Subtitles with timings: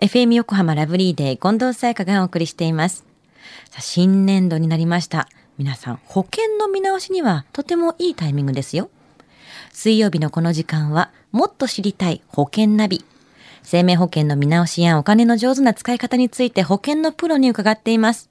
[0.00, 3.04] FM 横浜ラブリーデー近藤沙耶香がお送りしています。
[3.80, 5.28] 新年度になりました。
[5.58, 8.90] 皆さん、保険の見直しにはとてもいいタイミングですよ。
[9.72, 13.04] 水曜日のこの時間は、もっと知りたい保険ナビ。
[13.64, 18.30] 生命保険の見直しやお金の上手な使い方について保険のプロに伺っています。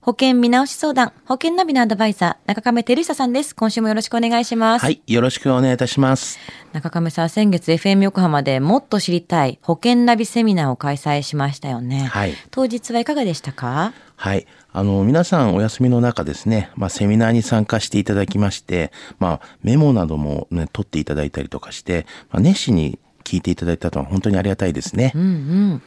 [0.00, 3.54] 保険見直し相談、保険ナビのアドバイザー、中亀照久さんです。
[3.54, 4.82] 今週もよろしくお願いします。
[4.82, 6.38] はい、よろしくお願いいたします。
[6.72, 12.04] 中亀さん、先月 FM 横浜でもっと知りたい保険ナビセミナーを開催しましたよね。
[12.04, 13.92] はい当日はいかがでしたか？
[14.16, 14.46] はい。
[14.72, 22.98] あの、皆さんお休みの中ですね、まあ、セミナーに参加していただきまして、まあ、メモなどもね、取っていただいたりとかして、まあ、熱心に
[23.30, 25.12] 聞いていただいたのは本当にありがたいですね。
[25.14, 25.82] うんうん。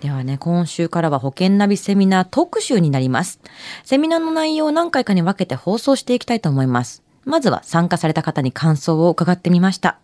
[0.00, 3.40] ではね、今週からは保険ナビセミナー特集になります。
[3.82, 7.02] セミナーの内容を何回かに分けて放送していきたいと思います。
[7.24, 9.98] まずは参加された方に感想を伺ってみました。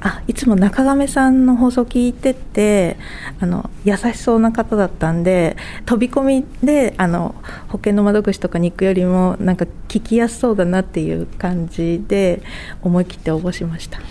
[0.00, 2.96] あいつも中亀さんの放送聞いてて
[3.40, 7.34] あの優しそうな方だったんで飛び込みであの
[7.68, 12.42] 保険の窓口とかに行くよりもなんか聞きやすそうだなっていう感じで
[12.82, 14.02] 思い切って応募しましたあ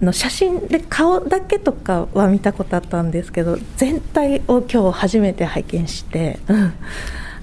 [0.00, 6.72] の写真で顔だけとかは見たことあったんですけど全体を今日初めて拝見して、うん、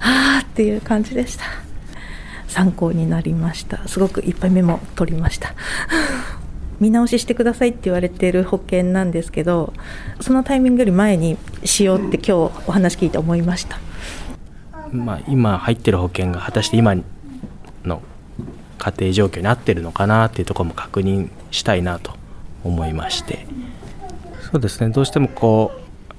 [0.00, 1.44] あーっていう感じでした。
[2.48, 3.86] 参考になりました。
[3.86, 5.54] すごくいっぱいメモ取りました。
[6.80, 9.72] 見直ししてくださいって言われてる保険なんですけど
[10.20, 12.32] そのタイミングより前にしようって今日
[12.68, 13.78] お話聞いて思いました。
[14.92, 16.94] まあ、今入ってる保険が果たして今
[17.84, 18.00] の
[18.78, 22.17] 家庭状況に合ってるのかなっていうところも確認したいなと
[22.68, 23.46] 思いまして
[24.50, 25.72] そうですねどうしてもこ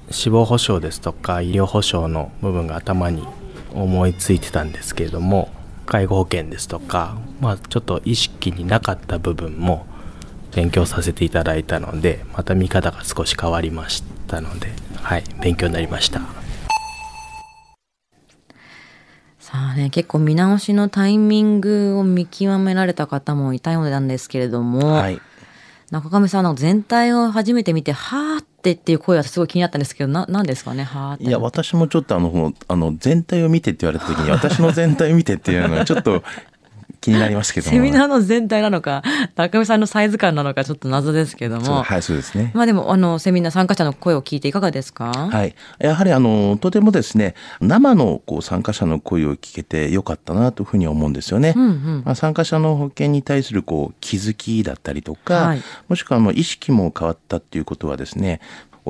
[0.08, 3.26] う死亡保障ですとか医療保障の部分が頭に
[3.72, 5.50] 思いついてたんですけれども
[5.86, 9.86] 介護保険ですとか、まあ、ちょっと意識になかった部分も
[10.54, 16.20] 勉強させていただいたのでまた見方が少し変わりましたので、はい、勉強になりました。
[19.38, 25.20] さあね、結構見直しのタイミングを見極められた方もいたようなんですけれども、はい。
[25.90, 31.24] 中上さんの全体を初めて見て、はーってっていう声はすごい気になったんですけど、な、んですかね、はーって。
[31.24, 36.22] いや、私もちょっとあの、あの、全体を見てって言われた時に、私の全体を見てっていうのはちょっと
[37.00, 37.72] 気になりますけども。
[37.72, 39.02] セミナーの全体なのか、
[39.36, 41.82] 中上さんのサイズ感なのかちょっと謎ですけども。
[41.82, 42.52] はい、そうですね。
[42.54, 45.12] まあでも、あの、セミナー参加者の声を聞いていかがですか？
[45.30, 45.54] はい。
[45.78, 51.54] やはりあの、とてもですね、生のこう参加者の声を聞けてよかったなというふうに思うんですよね。
[51.56, 58.40] うんうんまあ、参加者の保険に対するこう気づきだったりとか、はいもしくはもう意識も変わったっていうことはですね、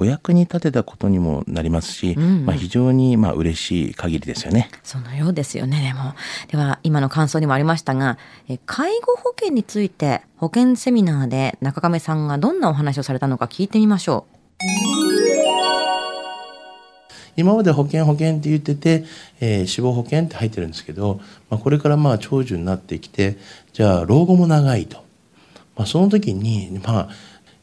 [0.00, 4.70] お役に立てたことにもなりますし、うんうんまあ、非常にまあ嬉しい限りですよね。
[4.82, 6.14] そのようですよね、でも。
[6.48, 8.16] では、今の感想にもありましたが、
[8.48, 14.24] え介護保険について保険セミナーで中亀さんがどんなお話をされたのか聞いてみましょ
[17.36, 19.04] 今まで保険保険って言ってて、
[19.40, 23.36] えー死亡保険って入ってるんですけど、まあ、これからまあ長寿になってきて
[23.74, 25.04] じゃあ老後も長いと、
[25.76, 27.08] まあ、その時にまあ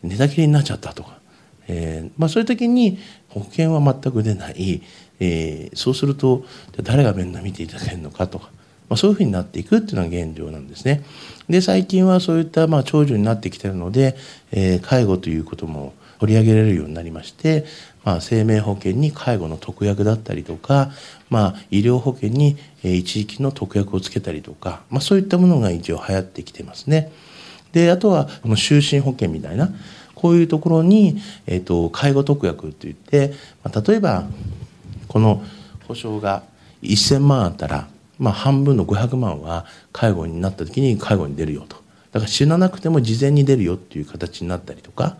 [0.04, 1.18] 寝たきりになっちゃったとか、
[1.68, 2.98] えーまあ、そういう時に
[3.30, 4.82] 保険は全く出ない、
[5.20, 6.46] えーそうすると
[6.84, 8.50] 誰が面倒見ていただけるのかとか、
[8.90, 11.04] まあ、そういうふうになっていくっていうのが現状なんですね。
[11.50, 14.16] で最近はそういったまあ長寿になってきてるので、
[14.52, 17.66] えー介護ということも取り上げられるようになりまして、
[18.04, 20.92] まあ、生命保険に介護の特約だったりとか、
[21.30, 27.12] まあ、医療保険に一時期の特約をつけたりとか、まあ、そういったものが一応流行ってきてますね。
[27.72, 29.70] であとはこの就寝保険みたいな
[30.18, 34.26] こういうところに、えー、と介護特約って言って、まあ、例えば
[35.08, 35.44] この
[35.88, 36.42] 保証が
[36.82, 41.78] 1000万あったら、まあ、半分の500万は介護になった時に介護に出るよと
[42.12, 45.18] だから死ななくても事前に出るよっていう形になったりとか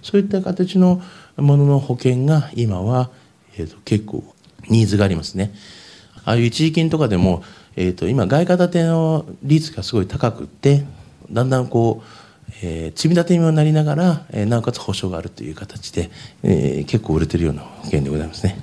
[0.00, 1.02] そういった形の
[1.36, 3.10] ものの保険が今は、
[3.58, 4.22] えー、と結構
[4.68, 5.52] ニーズがありますね。
[6.24, 7.42] ああいう一時金とかでも、
[7.76, 10.84] えー、と今外貨建ての率がすごい高くって
[11.30, 12.25] だんだんこう、
[12.62, 16.10] えー積み立てになりながら、えーなおかつ保証があるという形で、
[16.42, 18.58] えー結構売れてるような保険でございますね。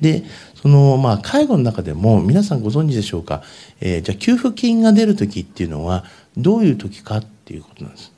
[0.00, 0.24] で
[0.54, 3.42] そのまあ介護の中でも皆さんご存知でしょうか、
[3.80, 6.04] えーじゃあ給付金が出る時っていうのは
[6.36, 8.12] どういう時かっていうことなんです。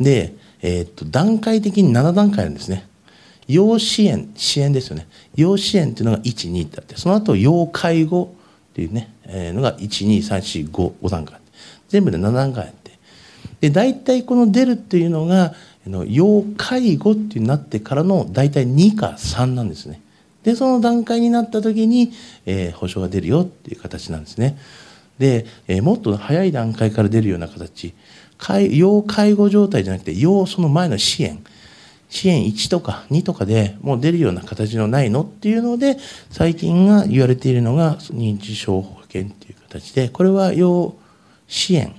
[0.00, 2.88] で、えーっと段階的に7段階あるんですね。
[3.46, 8.34] 要支援支援ですよね要支援っていうのが12ってあってその後要介護
[8.72, 11.38] っていうね、えーのが12345段階
[11.88, 12.83] 全部で7段階あって
[13.64, 15.54] で大体この出るっていうのが
[16.06, 20.02] 要介護ってなってからの大体2か3なんですね。
[20.42, 22.12] でその段階になった時に、
[22.44, 24.58] えー保証が出るよっていう形なんですね。
[25.18, 27.94] で、えーもっと早い段階から出るような形。
[28.36, 31.42] 介要介護状態じゃなくて要その前の支援。
[32.10, 35.96] 支援1とか2とかでもう出るような形のないのっていうので、
[36.30, 40.94] 最近が言われているのが認知症保険っていう形で、これは要
[41.48, 41.94] 支援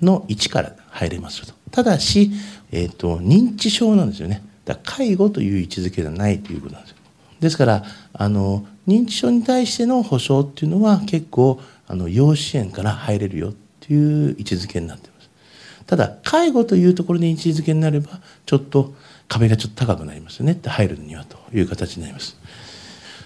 [0.00, 1.54] の1から入れますと。
[1.70, 2.30] ただし、
[2.70, 4.42] えっ、と、認知症なんですよね。
[4.64, 6.96] だ介護という位置づけではないということなんですよ。
[7.40, 15.30] ですから、あの、認知症に対しての保障っていうのは結構、あの、要支援から入れるよっていう位置づけになってます。
[15.86, 18.94] ただ、介護というところで位置づけになれば、ちょっと
[19.28, 22.36] 壁がちょっと高くなりますよねって入るにはという形になります。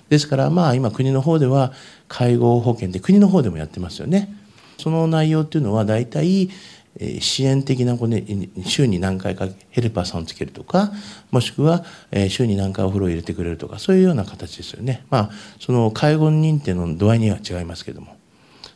[0.09, 1.73] ですから、まあ今国の方では
[2.09, 4.33] 介護保険で国の方でもやってますよね。
[4.79, 6.49] その内容っていうのは大体、
[6.98, 8.25] え支援的なこう、ね、
[8.64, 10.93] 週に何回かヘルパーさんをつけるとか
[11.31, 15.04] もしくは、え週に何回お風呂を入れてくれるとかそういうような形ですよね。
[15.10, 18.16] まあその介護認定の度合いには違いますけれども、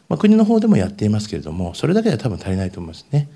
[0.08, 3.28] まあ、国の方でもやっていますけれどもそれだけでは多分足りないと思いますね。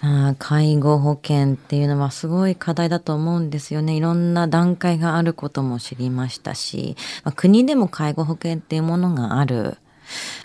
[0.00, 3.96] さあ、介護保険っていうのはすごい課題だと思うんですよね。
[3.96, 9.76] いろんな段階があることも知りましたし、まあ、国でも介護保険っていうものがある。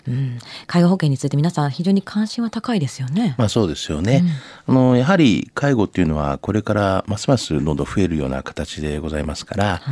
[0.08, 3.34] うん、介護保険について皆さん非常に関心は高いですよね。
[3.38, 4.22] まあそうですよね。
[4.66, 9.82] あの、やはり介護っていうのはこれからますますどんどん増えるような形でございますから、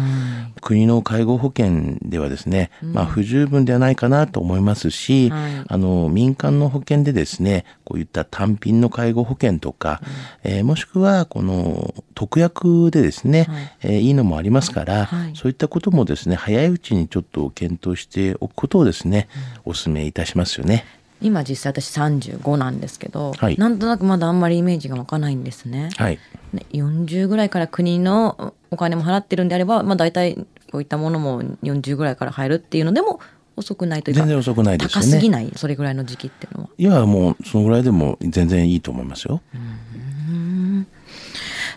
[0.60, 5.64] 国の介護保険ではですね、まあ不十分ではないかなと思いますし、はい。
[5.66, 10.00] あの、民間の保険でですね、こういった単品の介護保険とか、
[10.42, 13.72] えーもしくはこの特約でですね、はい。
[13.82, 15.36] えーいいのもありますから、はい。
[15.36, 19.28] そういったこともですね、早いうちにちょっと検討しておくことをですね、
[19.64, 20.84] お勧めいたしますよね。
[21.22, 25.90] 今実際私35なんですけど、はいなんとなくまだあんまりイメージが湧かないんですね。
[25.96, 26.18] はい。
[26.52, 30.34] ね40ぐらいから国のお金も払ってるんであれば、まあ、大体
[30.70, 33.20] こういったものも40ぐらいから入るっていうのでも
[33.56, 36.70] 遅くないというか全然遅くないですよね高すぎないそれぐらいの時期っていうのは。
[36.76, 39.40] いや、もうそのぐらいでも全然いいと思いますよ。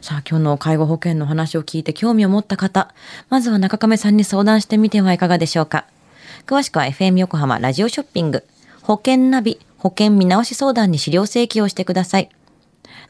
[0.02, 2.94] さあ今日の介護保険の話を聞いて興味を持った方
[3.30, 5.86] まずは中亀さんに相談してみてはいかがでしょうか
[6.48, 8.46] 詳しくは FM 横浜ラジオショッピング
[8.82, 12.30] 保険ナビ保険見直し相談に資料請求をしてください